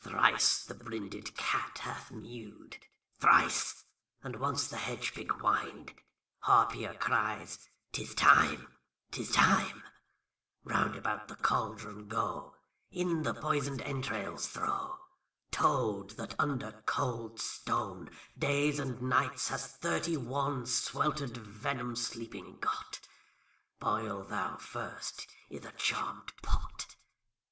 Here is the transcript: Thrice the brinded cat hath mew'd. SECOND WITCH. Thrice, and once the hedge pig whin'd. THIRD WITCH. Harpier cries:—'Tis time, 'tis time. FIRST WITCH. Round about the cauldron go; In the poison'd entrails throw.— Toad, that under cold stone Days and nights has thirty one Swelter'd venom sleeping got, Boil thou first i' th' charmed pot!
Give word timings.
Thrice 0.00 0.64
the 0.64 0.74
brinded 0.74 1.36
cat 1.36 1.78
hath 1.78 2.10
mew'd. 2.10 2.72
SECOND 2.72 2.78
WITCH. 2.82 2.90
Thrice, 3.20 3.84
and 4.24 4.36
once 4.40 4.66
the 4.66 4.76
hedge 4.76 5.14
pig 5.14 5.30
whin'd. 5.34 5.86
THIRD 5.86 5.86
WITCH. 5.86 6.40
Harpier 6.40 6.98
cries:—'Tis 6.98 8.12
time, 8.16 8.76
'tis 9.12 9.30
time. 9.30 9.70
FIRST 9.84 10.64
WITCH. 10.64 10.74
Round 10.74 10.96
about 10.96 11.28
the 11.28 11.36
cauldron 11.36 12.08
go; 12.08 12.56
In 12.90 13.22
the 13.22 13.34
poison'd 13.34 13.82
entrails 13.82 14.48
throw.— 14.48 14.98
Toad, 15.52 16.10
that 16.16 16.34
under 16.40 16.82
cold 16.84 17.38
stone 17.38 18.10
Days 18.36 18.80
and 18.80 19.00
nights 19.00 19.46
has 19.46 19.68
thirty 19.76 20.16
one 20.16 20.66
Swelter'd 20.66 21.36
venom 21.36 21.94
sleeping 21.94 22.58
got, 22.58 22.98
Boil 23.78 24.24
thou 24.24 24.56
first 24.56 25.28
i' 25.52 25.58
th' 25.58 25.76
charmed 25.78 26.32
pot! 26.42 26.96